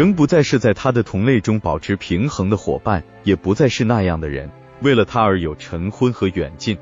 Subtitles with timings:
[0.00, 6.78] 仍不再是在他的同类中保持平衡的伙伴，也不再是那样的人，为了他而有晨昏和远近。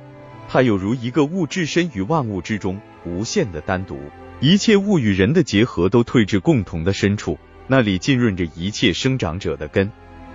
[0.49, 3.99] 他有如一个物置身于万物之中，无限的单独，
[4.39, 7.37] 一切物与人的结合都退至共同的深处，
[7.67, 9.91] 那里浸润着一切生长者的根。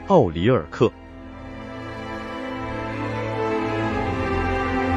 [0.08, 0.92] 奥里尔克。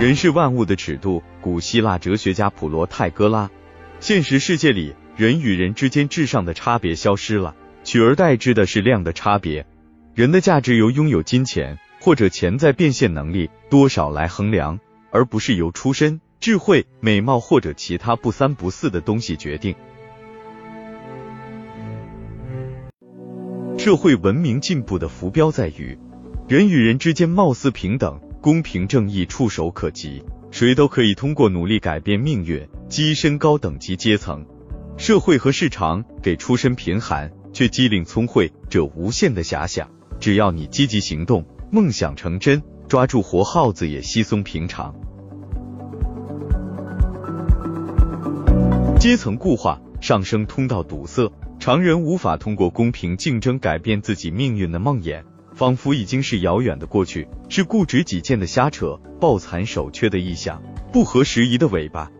[0.01, 3.49] 人是万物的尺度，古希腊哲学家普罗泰戈拉。
[4.01, 7.55] 现实世界里，人与人之间至上的差别消失了，
[7.87, 9.65] 取而代之的是量的差别。
[10.13, 14.81] 人的价值由拥有金钱或者潜在变现能力多少来衡量，
[15.13, 19.77] 而不是由出身、智慧、美貌或者其他不三不四的东西决定。
[23.79, 25.97] 社会文明进步的浮标在于，
[26.49, 28.21] 人与人之间貌似平等。
[28.41, 34.45] 公平正义触手可及，谁都可以通过努力改变命运，跻身高等级阶层。
[34.97, 39.89] 社会和市场给出身贫寒却机灵聪慧者无限的遐想，
[40.21, 44.95] 只要你积极行动，梦想成真，抓住活耗子也稀松平常。
[49.01, 55.23] 阶层固化，上升通道堵塞，常人无法通过公平竞争改变自己命运的梦魇。
[55.55, 62.11] 仿佛已经是遥远的过去，是固执己见的瞎扯，抱残守缺的臆想，不合时宜的尾巴。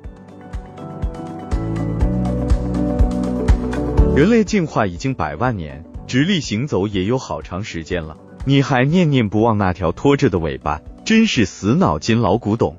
[4.17, 12.75] 人类进化已经百万年，直立行走也有好长时间了，你还念念不忘那条拖着的尾巴，真是死脑筋老古董。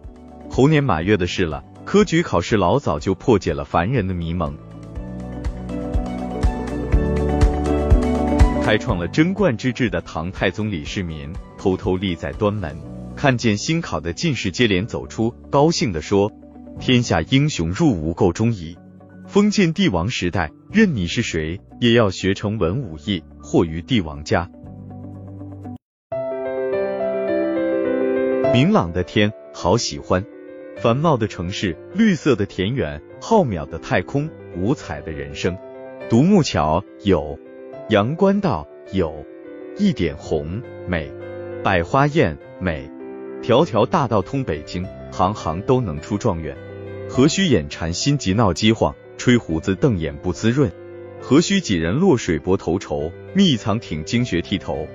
[0.50, 4.58] 猴年马月的事了，科举考试老早就破解了凡人的迷蒙。
[8.64, 12.76] 开创了贞观之治的唐太宗李世民偷偷立在端门，
[13.16, 16.32] 看见新考的进士接连走出，高兴地说
[16.82, 18.76] ：“天下英雄入吾彀中矣。”
[19.28, 24.50] 封建帝王时代，任你是谁，也要学成文武艺，或于帝王家。
[28.54, 30.24] 明朗的天，好喜欢；
[30.78, 35.58] 繁茂的城市，绿色的田园，浩渺的太空，五彩的人生。
[36.10, 37.38] 独木桥有。
[37.90, 39.26] 阳关道有
[39.78, 41.12] 一点红美，
[41.64, 42.90] 百花艳美，
[43.42, 46.58] 条条大道通北京，行行都能出状元。
[47.10, 50.72] 何须眼馋心急闹饥荒，吹胡子瞪眼不滋润？
[51.20, 54.88] 何须几人落水泊头筹，密藏挺经学剃头？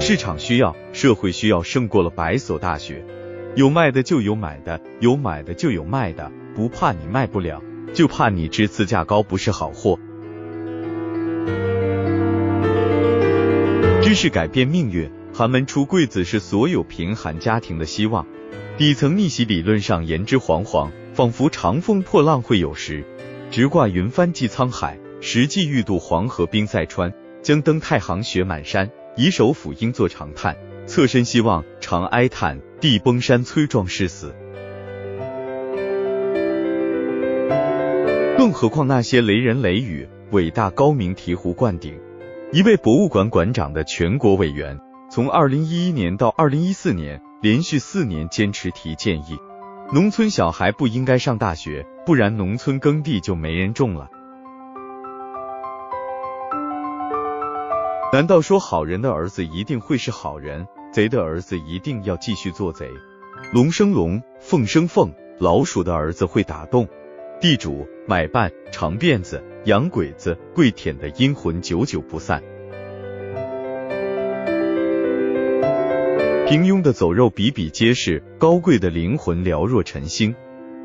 [0.00, 3.04] 市场需要，社会需要，胜过了百所大学。
[3.54, 7.62] 有卖的就有买的，有买的就有卖的，不怕你卖不了，
[7.92, 9.98] 就怕你知次价高不是好货。
[14.02, 18.26] 知识改变命运，寒门出贵子是所有贫寒家庭的希望。
[18.76, 23.04] 底层逆袭理论上言之惶惶，仿佛长风破浪会有时；
[23.48, 28.90] 直挂云帆济沧海，实际欲渡黄河冰塞川，将登太行雪满山。
[29.16, 34.34] 以手抚膺作长叹，侧身希望长哀叹，地崩山摧壮士死。
[38.36, 41.96] 更何况那些雷人雷语、伟大高明醍醐灌顶。
[42.52, 44.76] 一位博物馆馆长的全国委员，
[45.12, 49.38] 从二零一一年到二零一四年，连续四年坚持提建议，
[49.94, 54.10] 农村小孩不应该上大学，不然农村耕地就没人种了。
[58.12, 62.90] 难道说好人的儿子一定会是好人，贼的儿子一定要继续做贼？
[63.52, 66.88] 龙生龙，凤生凤，老鼠的儿子会打洞。
[67.40, 72.42] 地主买办长辫子洋鬼子跪舔的阴魂久久不散，
[76.54, 80.32] 平庸的走肉比比皆是，高贵的灵魂寥若晨星。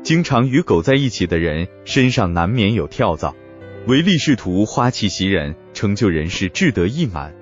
[0.02, 3.36] 经常与狗在一起的人身上难免有跳蚤，
[3.86, 7.32] 唯利是图花气袭人，成就人士志得意满。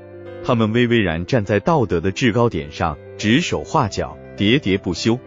[0.44, 5.18] 他们巍巍然站在道德的制高点上，指手画脚，喋喋不休。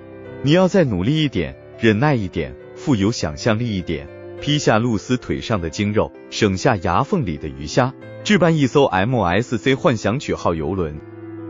[0.44, 2.55] 你要再努力一点，忍耐一点。
[2.76, 4.08] 富有想象力一点，
[4.41, 11.02] 劈下露丝腿上的筋肉，省下牙缝里的鱼虾，置办一艘 MSC 幻想曲号游轮，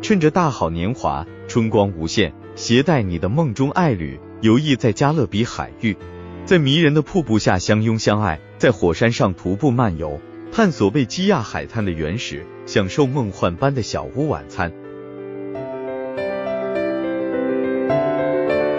[0.02, 5.98] 趁着大好年华，春光无限，携带你的梦中爱侣，游弋在加勒比海域，
[6.46, 10.22] 在迷人的瀑布下相拥相爱，在火山上徒步漫游，
[10.54, 14.72] 探索贝基亚海滩的原始，享受梦幻般的小屋晚餐。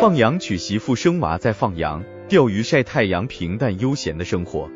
[0.01, 2.03] 放羊娶媳妇生娃再放羊。
[2.27, 4.71] 钓鱼晒太阳，平淡悠闲的生活，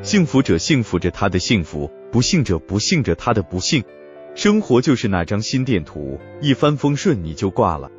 [0.00, 3.84] 幸福者幸福着他的幸福，不幸者不幸着他的不幸。
[4.34, 7.90] 生活就是那张心电图，一帆风顺你就挂了。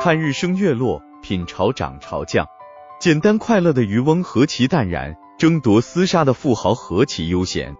[0.00, 2.46] 看日升月落，品潮涨潮降，
[2.98, 7.76] 简单快乐的渔翁何其淡然，争夺厮杀的富豪何其悠闲。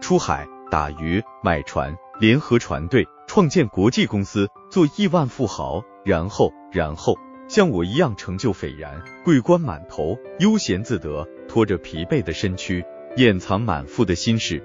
[0.00, 7.16] 出海打鱼买船，联合船队，创建国际公司，做亿万富豪，然后，然后
[7.48, 12.84] 像我一样成就斐然，桂冠满头，悠闲自得，拖着疲惫的身躯，
[13.16, 14.60] 掩藏满腹的心事，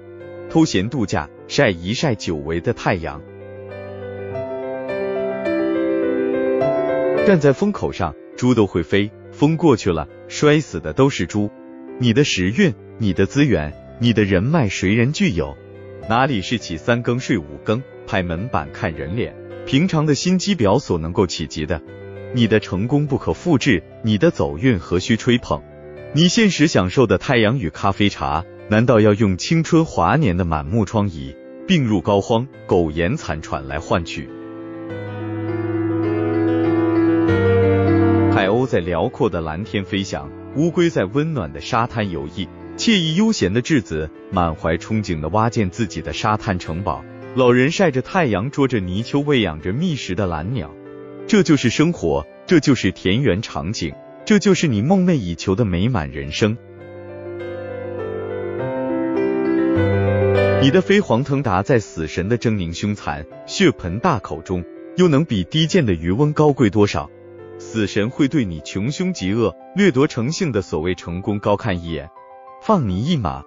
[0.50, 3.22] 偷闲度假，晒一晒久违的太阳。
[7.24, 9.08] 站在风口上，猪都会飞。
[9.30, 11.48] 风过去了，摔死的都是猪。
[12.00, 15.56] 你的时运，你的资源，你的人脉，谁人具有？
[16.08, 19.32] 哪里是起三更睡五更，拍门板看人脸，
[19.64, 21.80] 平常的心机婊所能够企及的？
[22.34, 25.62] 你的成功不可复制，你的走运何须吹捧？
[26.12, 31.36] 你现实享受的太阳与咖啡茶，难道要用青春华年的满目疮痍、
[31.68, 34.28] 病入膏肓、苟延残喘来换取？
[38.32, 47.04] 海鸥在辽阔的蓝天飞翔，乌龟在温暖的沙滩游弋，惬意悠闲的稚子满怀憧憬的挖建自己的沙滩城堡，
[47.36, 50.74] 老人晒着太阳，捉着泥鳅，喂养着觅食的蓝鸟。
[51.28, 53.94] 这就是生活，这就是田园场景，
[54.24, 56.56] 这就是你梦寐以求的美满人生。
[60.62, 64.62] 你的飞黄腾达在死神的狰狞凶残、血盆大口中，
[64.96, 67.10] 又能比低贱的渔翁高贵多少？
[67.58, 72.08] 死神会对你穷凶极恶、掠夺成性的所谓成功高看一眼，
[72.62, 73.42] 放你一马。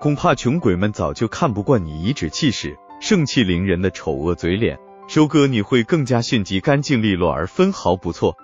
[0.00, 4.78] 恐怕穷鬼们早就看不惯你颐指气使、盛气凌人的丑恶嘴脸，
[5.08, 8.36] 收割你会更加迅疾、干净利落而分毫不错。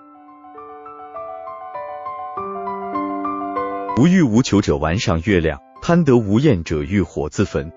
[3.95, 7.71] 无欲无求者玩赏月亮，贪得无厌者欲火自焚。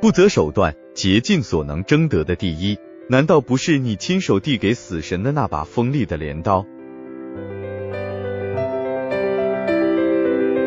[0.00, 2.76] 不择手段，竭尽所能争得的第一，
[3.08, 6.66] 难道不是你亲手递给死神的那把锋利的镰刀？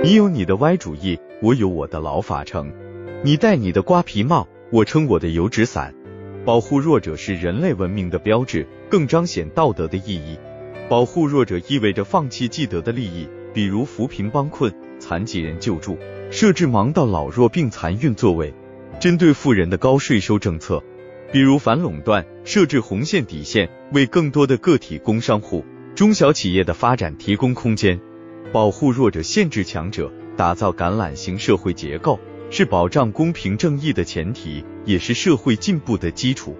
[0.03, 2.71] 你有你的歪主意，我有我的老法程。
[3.25, 5.93] 你戴你的瓜皮帽，我撑我的油纸伞。
[6.45, 10.39] 保护弱者是人类文明的标志，更彰显道德的意义。
[10.87, 14.73] 保护弱者意味着放弃既得的利益，比如扶贫帮困、
[15.03, 15.97] 残疾人救助、
[16.31, 18.53] 设置盲道老弱病残孕座位；
[19.01, 20.81] 针对富人的高税收政策，
[21.29, 27.99] 比如反垄断、设置红线底线，为更多的个体工商户、中小企业的发展提供空间。
[28.53, 32.17] 保护弱者，限制强者，打造橄榄型社会结构，
[32.49, 36.55] 是保障公平正义的前提，也是社会进步的基础。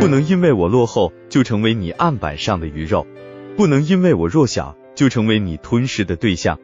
[0.00, 3.06] 不能因为我落后，就成为你案板上的鱼肉；
[3.62, 6.58] 不能因为我弱小，就成为你吞噬的对象。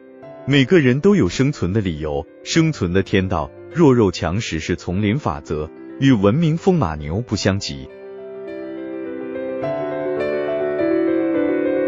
[0.45, 3.49] 每个人都有生存的理由，生存的天道。
[3.73, 5.69] 弱肉强食是丛林法则，
[6.01, 7.87] 与文明风马牛不相及。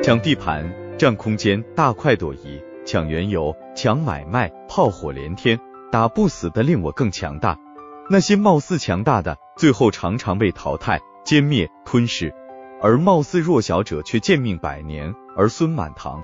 [0.01, 5.59] 抢地盘、占空间、大快朵颐、抢原油、抢买卖、炮火连天，
[5.91, 7.59] 打不死的令我更强大。
[8.09, 12.29] 那些貌似强大的，最后常常被淘汰、歼灭、吞噬；
[12.83, 16.23] 而貌似弱小者却贱命百年，儿孙满堂。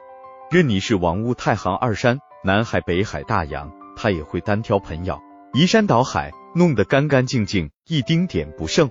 [0.50, 5.22] 任你是王屋太行二山、南海北海大洋，他也会单挑盆咬，
[5.54, 8.90] 移山倒海，弄得干干净净，一丁点不剩。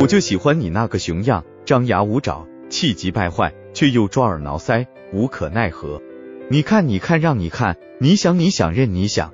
[0.00, 6.02] 我就喜欢你那个熊样，张牙舞爪，气急败坏，却又抓耳挠腮，无可奈何。
[6.50, 9.32] 你看，你看，让你看，你想，你想，任你想。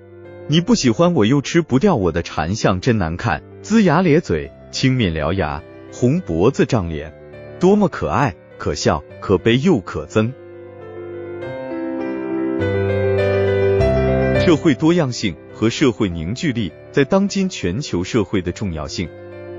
[0.50, 5.62] 你不喜欢我又吃不掉我的馋相，真难看，龇牙咧嘴，青面獠牙，
[5.92, 7.12] 红脖子胀脸，
[7.60, 10.32] 多么可爱，可笑，可悲又可憎。
[14.40, 19.06] 社会多样性和社会凝聚力在当今全球社会的重要性。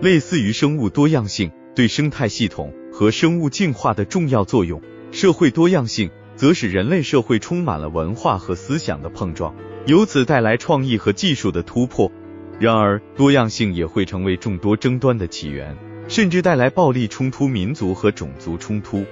[0.01, 4.81] 类似于生物多样性对生态系统和生物进化的重要作用，
[5.11, 9.53] 社会多样性则使人类社会充满了文化和思想的碰撞，
[9.89, 12.11] 由此带来创意和技术的突破。
[12.59, 15.75] 然而，多样性也会成为众多争端的起源，
[16.07, 19.03] 甚至带来暴力冲突、民族和种族冲突，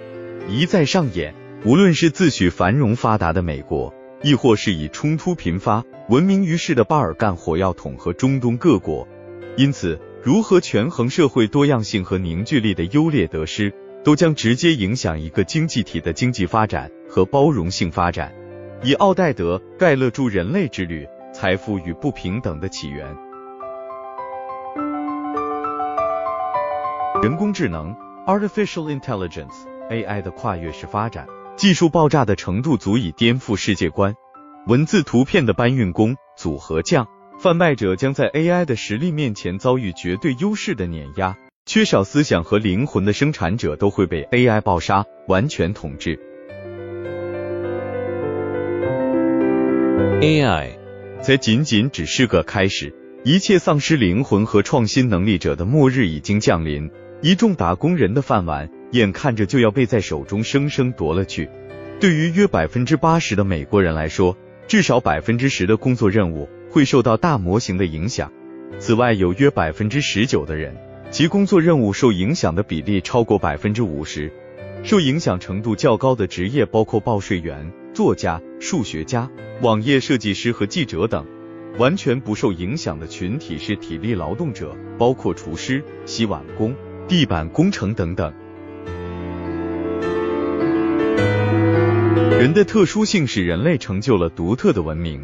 [0.47, 1.33] 一再上演。
[1.65, 3.91] 无论是自诩繁荣发达的美国，
[4.21, 9.07] 亦或是以冲突频发闻名于世的巴尔干火药桶和中东各国，
[9.57, 9.99] 因此。
[10.23, 18.33] 如何权衡社会多样性和凝聚力的优劣得失，都将直接影响一个经济体的经济发展和包容性发展。
[18.83, 23.11] 以奥黛德·盖勒著《人类之旅：财富与不平等的起源》。
[27.23, 27.95] 人工智能
[28.27, 34.13] （Artificial Intelligence，AI） 的跨越式发展，技术爆炸的程度足以颠覆世界观。
[34.67, 37.07] 文字、图片的搬运工、组合匠。
[37.39, 46.19] 贩卖者将在 AI 的实力面前遭遇绝对优势的碾压，缺少思想和灵魂的生产者都会被 AI 暴杀，完全统治。
[50.19, 50.71] AI
[51.21, 52.91] 才仅仅只是个开始，
[53.23, 56.89] 一切丧失灵魂和创新能力者的末日已经降临，
[57.21, 61.47] 一众打工人的饭碗眼看着就要被在手中生生夺了去。
[61.99, 64.35] 对于约百分之八十的美国人来说，
[64.67, 68.33] 至少百分之十的工作任务会受到大模型的影响。
[68.79, 70.75] 此外，有约百分之十九的人，
[71.11, 74.33] 其工作任务受影响的比例超过百分之五十。
[74.83, 79.27] 受影响程度较高的职业包括报税员、作家、数学家、
[79.63, 81.25] 网页设计师和记者等。
[81.79, 86.75] 完全不受影响的群体是体力劳动者，包括厨师、洗碗工、
[87.07, 88.31] 地板工程等等。
[92.39, 95.19] 人的特殊性使人类成就了独特的文明。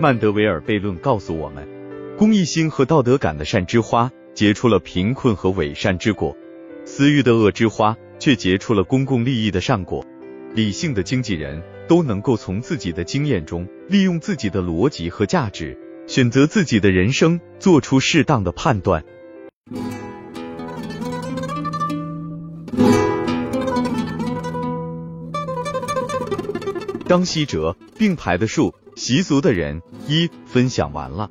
[0.00, 1.68] 曼德维尔悖论告诉我们，
[2.16, 6.36] 公益心和道德感的善之花结出了贫困和伪善之果，
[6.84, 10.04] 私欲的恶之花却结出了公共利益的善果。
[10.52, 15.76] 理性的经纪人都能够从自己的经验中，利用自己的逻辑和价值。
[16.06, 19.04] 选择自己的人生，做出适当的判断。
[27.06, 31.30] 张希哲并排的树，习俗的人一分享完了。